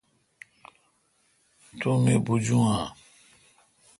[1.79, 2.81] تو مہ بوجو اؘ۔